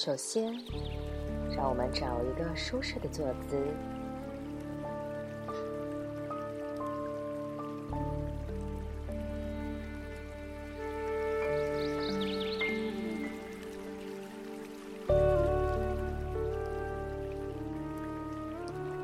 [0.00, 0.54] 首先，
[1.50, 3.60] 让我们找一个舒适的坐姿，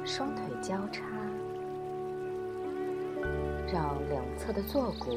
[0.04, 1.02] 双腿交叉，
[3.72, 5.10] 让两侧的坐骨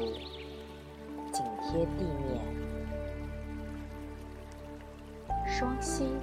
[1.32, 2.57] 紧贴地面。
[5.80, 6.18] 心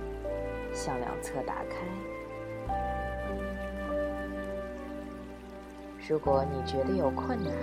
[0.74, 1.78] 向两侧打开。
[6.08, 7.54] 如果你觉得有困难，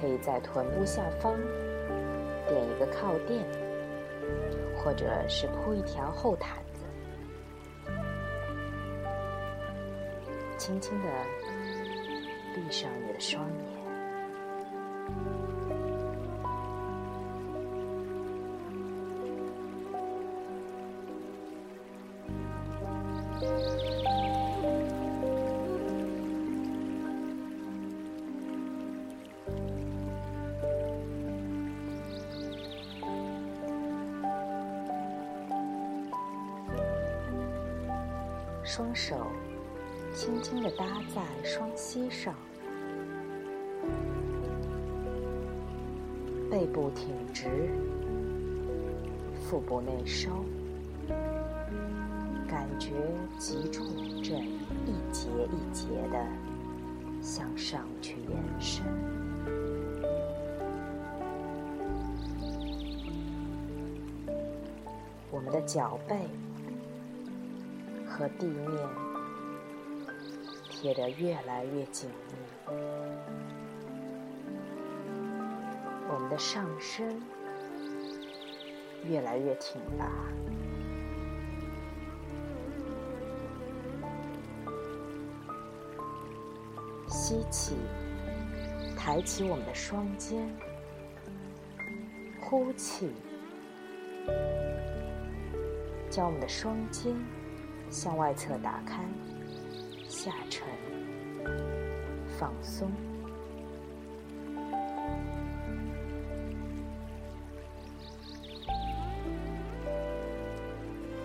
[0.00, 1.34] 可以在臀部下方
[2.48, 3.44] 垫一个靠垫，
[4.76, 6.86] 或者是铺一条厚毯子，
[10.56, 11.08] 轻轻的
[12.54, 13.77] 闭上你的双眼。
[38.68, 39.16] 双手
[40.12, 42.34] 轻轻的搭在双膝上，
[46.50, 47.70] 背部挺直，
[49.40, 50.44] 腹部内收，
[52.46, 52.90] 感觉
[53.38, 53.82] 脊柱
[54.22, 56.26] 这一节一节的
[57.22, 58.84] 向上去延伸。
[65.30, 66.14] 我们的脚背。
[68.18, 68.66] 和地面
[70.68, 72.74] 贴得越来越紧密，
[76.10, 77.22] 我们的上身
[79.04, 80.10] 越来越挺拔。
[87.06, 87.76] 吸气，
[88.96, 90.40] 抬起我们的双肩；
[92.40, 93.12] 呼气，
[96.10, 97.14] 将我们的双肩。
[97.90, 99.02] 向外侧打开，
[100.08, 100.66] 下沉，
[102.38, 102.90] 放松。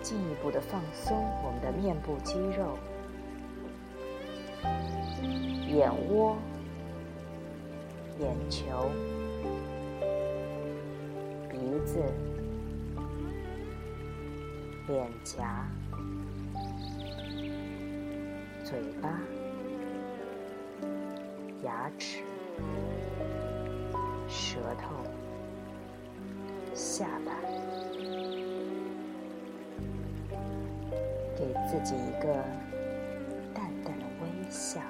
[0.02, 2.76] 进一步的放松我们的面部肌肉、
[5.66, 6.36] 眼窝、
[8.18, 8.90] 眼球、
[11.48, 12.02] 鼻子、
[14.86, 15.66] 脸颊。
[18.64, 19.20] 嘴巴、
[21.62, 22.22] 牙齿、
[24.26, 24.96] 舌头、
[26.72, 27.32] 下巴，
[31.36, 32.32] 给自己一个
[33.52, 34.80] 淡淡的微笑。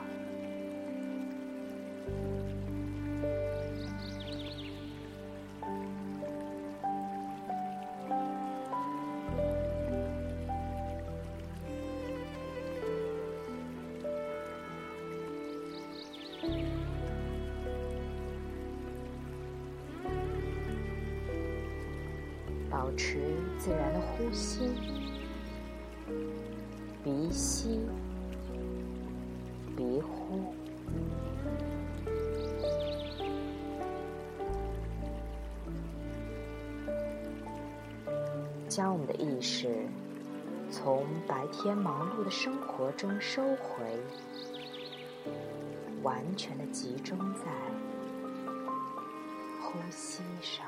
[22.85, 23.19] 保持
[23.59, 24.75] 自然的呼吸，
[27.03, 27.81] 鼻吸，
[29.75, 30.53] 鼻呼，
[38.69, 39.87] 将我们的意识
[40.71, 43.99] 从白天忙碌的生活中收回，
[46.03, 47.51] 完全的集中在
[49.63, 50.67] 呼吸上。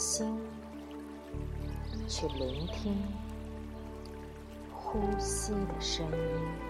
[0.00, 0.34] 心
[2.08, 2.96] 去聆听
[4.72, 6.69] 呼吸的声音，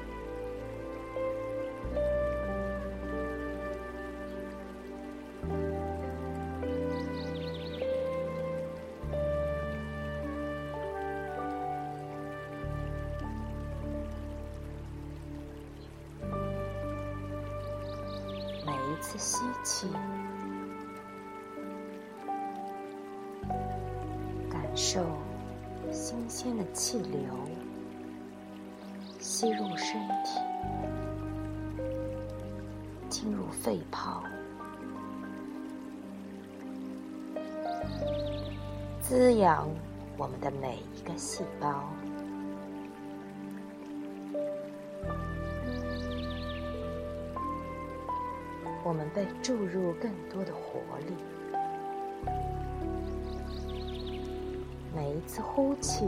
[25.91, 27.21] 新鲜的气流
[29.19, 30.41] 吸入身体，
[33.09, 34.23] 进入肺泡，
[39.01, 39.69] 滋养
[40.17, 41.85] 我们的每一个细胞。
[48.83, 51.15] 我们被注入更多的活力。
[55.01, 56.05] 每一次呼气，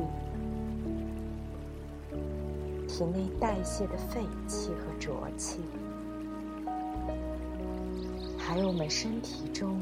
[2.87, 5.63] 体内代谢的废气和浊气，
[8.37, 9.81] 还有我们身体中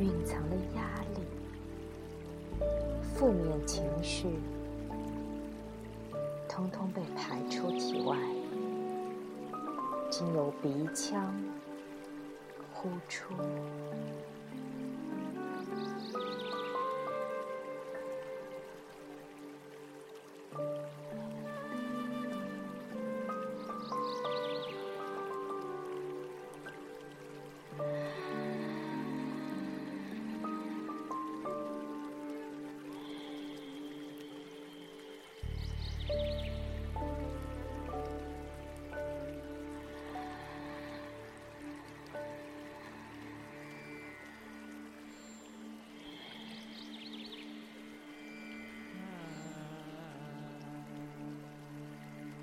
[0.00, 0.82] 蕴藏的压
[1.14, 2.66] 力、
[3.14, 4.26] 负面情绪，
[6.48, 8.16] 通通被排出体外。
[10.10, 11.32] 经由鼻腔
[12.74, 13.32] 呼出。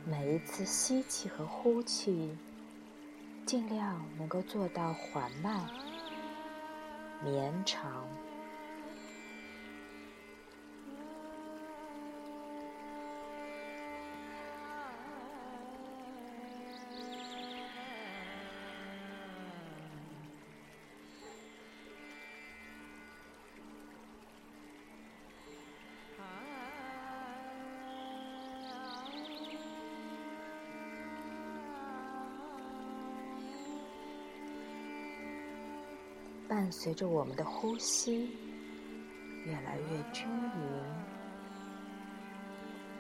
[0.10, 2.34] 每一次吸气和呼气，
[3.46, 5.70] 尽量能够做到缓慢、
[7.22, 8.08] 绵长。
[36.48, 38.30] 伴随着我们的呼吸
[39.46, 40.84] 越来越均匀，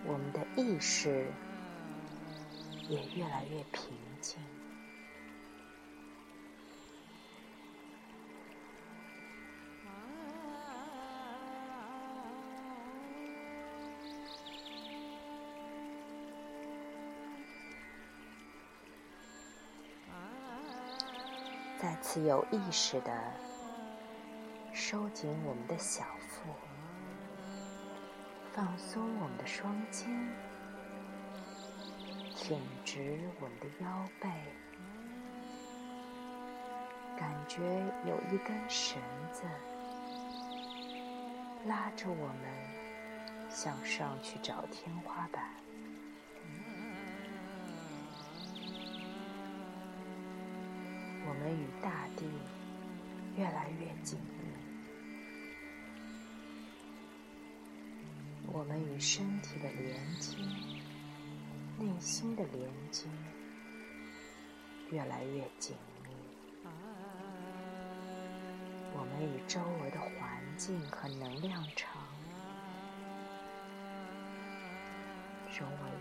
[0.05, 1.31] 我们的意识
[2.89, 4.37] 也越来越平静。
[21.79, 23.11] 再次有意识的
[24.73, 26.49] 收紧我们的小腹，
[28.51, 30.09] 放松我们的双肩，
[32.35, 34.27] 挺直我们的腰背，
[37.15, 37.61] 感觉
[38.05, 38.99] 有一根绳
[39.31, 39.43] 子
[41.67, 45.43] 拉着我们向上去找天花板。
[51.39, 52.25] 我们与大地
[53.37, 54.47] 越来越紧密，
[58.47, 60.35] 我们与身体的连接、
[61.77, 63.05] 内心的连接
[64.89, 66.09] 越来越紧密，
[68.95, 72.01] 我们与周围的环境和能量场
[75.57, 75.91] 融为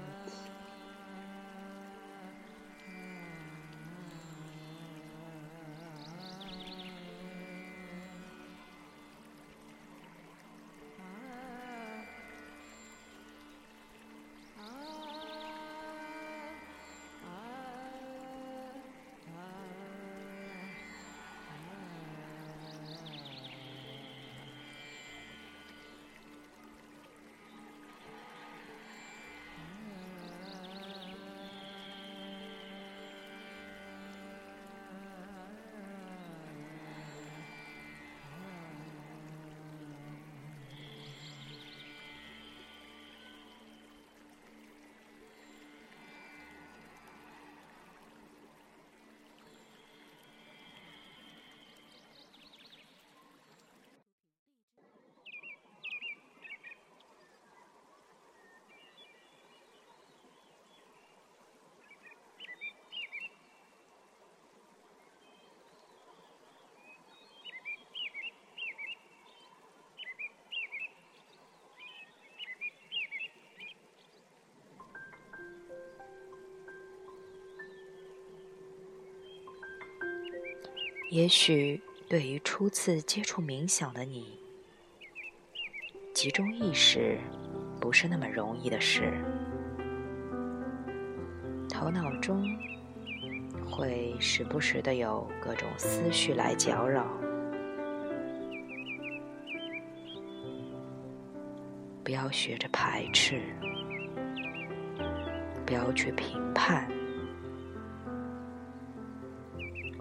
[81.09, 84.41] 也许对于初次接触冥想的你，
[86.13, 87.17] 集中意识
[87.81, 89.13] 不是那么容易的事。
[91.69, 92.45] 头脑中
[93.71, 97.07] 会时不时的有各种思绪来搅扰。
[102.03, 103.43] 不要学着排斥，
[105.65, 106.91] 不要去评判，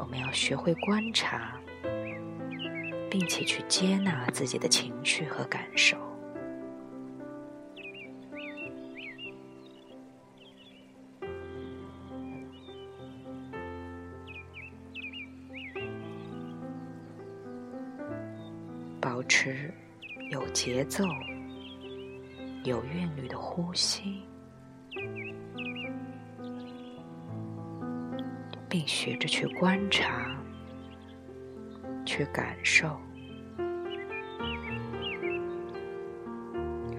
[0.06, 1.60] 我们要学会观察，
[3.10, 5.98] 并且去接纳自己的情绪和感受。
[19.02, 19.74] 保持
[20.30, 21.04] 有节奏、
[22.64, 24.22] 有韵律的呼吸，
[28.78, 30.38] 并学着去观察、
[32.06, 33.00] 去感受，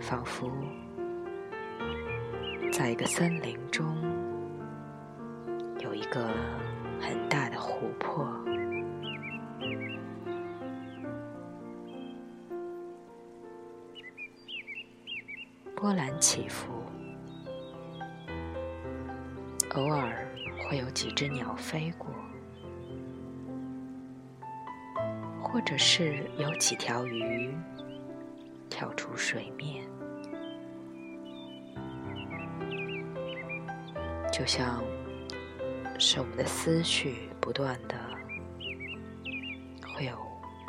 [0.01, 0.51] 仿佛
[2.73, 3.95] 在一个森林中
[5.81, 6.31] 有一个
[6.99, 8.27] 很大的湖泊。
[15.75, 16.73] 波澜起伏，
[19.75, 20.26] 偶尔
[20.69, 22.09] 会有几只鸟飞过，
[25.41, 27.55] 或者是有几条鱼
[28.69, 29.87] 跳出水面，
[34.33, 34.83] 就像
[36.01, 37.95] 是我们的思绪不断的
[39.95, 40.19] 会有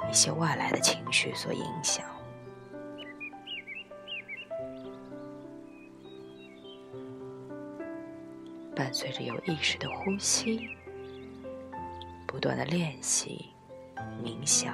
[0.08, 2.06] 一些外来的情绪所影响。
[8.78, 10.70] 伴随着有意识的呼吸，
[12.28, 13.48] 不断的练习
[14.24, 14.72] 冥想，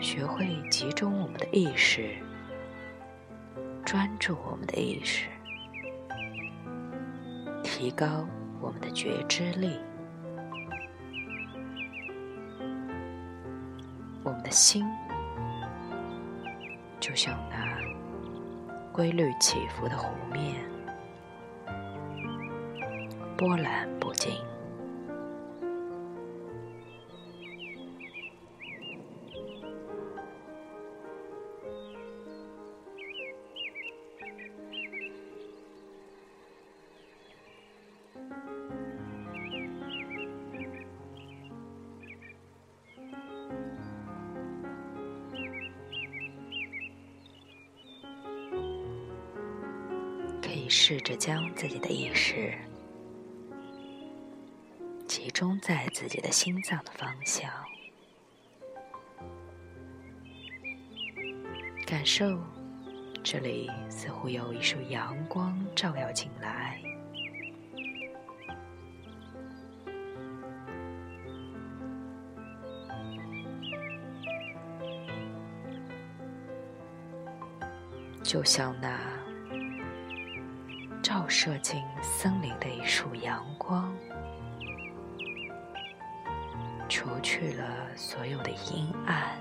[0.00, 2.16] 学会集中我们的意识，
[3.84, 5.28] 专注我们的意识，
[7.62, 8.26] 提高
[8.58, 9.78] 我们的觉知力，
[14.24, 14.86] 我们的心
[16.98, 17.78] 就像那
[18.94, 20.77] 规律起伏的湖面。
[23.38, 24.34] 波澜不惊，
[50.42, 52.52] 可以试着将自己的意识。
[55.38, 57.48] 中在自己的心脏的方向，
[61.86, 62.42] 感受
[63.22, 66.82] 这里似乎有一束阳光照耀进来，
[78.24, 78.98] 就像那
[81.00, 83.96] 照射进森林的一束阳光。
[87.20, 89.36] 去了所有的阴暗、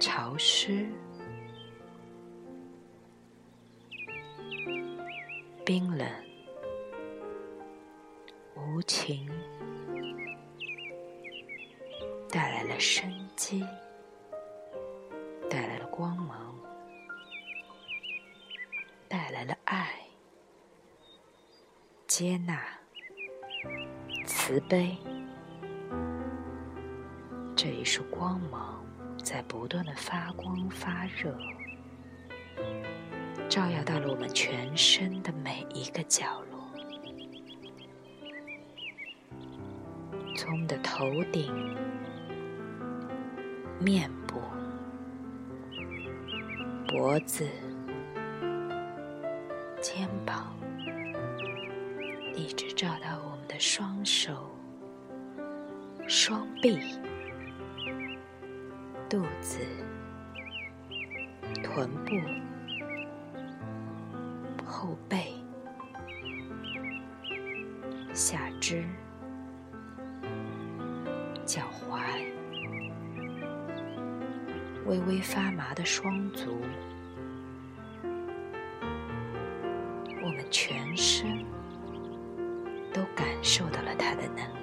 [0.00, 0.86] 潮湿、
[5.64, 6.08] 冰冷、
[8.54, 9.28] 无情，
[12.30, 13.66] 带来了生机，
[15.48, 16.54] 带来了光芒，
[19.08, 19.94] 带来了爱、
[22.06, 22.62] 接纳。
[24.26, 24.96] 慈悲，
[27.64, 28.84] 这一束光芒
[29.22, 31.32] 在不断的发光发热，
[33.48, 36.68] 照耀到了我们全身的每一个角落，
[40.34, 41.54] 从我们的头顶、
[43.78, 44.40] 面部、
[46.88, 47.48] 脖子、
[49.80, 50.52] 肩膀，
[52.34, 53.56] 一直照到我们的。
[53.60, 54.50] 双手、
[56.08, 56.80] 双臂、
[59.12, 59.58] 肚子、
[61.62, 62.16] 臀部、
[64.64, 65.34] 后背、
[68.14, 68.86] 下肢、
[71.44, 72.00] 脚踝、
[74.86, 76.58] 微微发麻的双足，
[80.22, 81.44] 我们全身。
[82.94, 84.61] 都感受到了它的能量，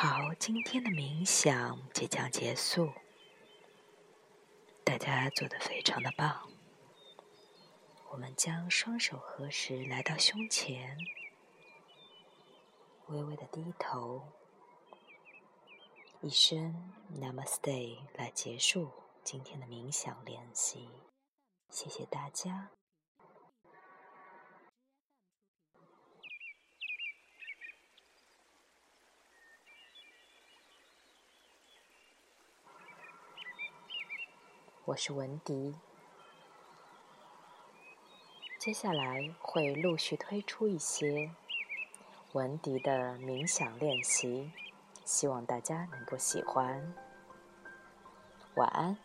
[0.00, 2.92] 好，今天的冥想即将结束，
[4.84, 6.48] 大家做的非常的棒。
[8.12, 10.96] 我们将双手合十，来到胸前，
[13.08, 14.22] 微微的低头，
[16.20, 18.92] 一声 Namaste 来结束
[19.24, 20.88] 今天的冥想练习。
[21.70, 22.70] 谢谢大家。
[34.88, 35.74] 我是文迪，
[38.58, 41.30] 接下来会陆续推出一些
[42.32, 44.50] 文迪的冥想练习，
[45.04, 46.94] 希望大家能够喜欢。
[48.54, 48.96] 晚安。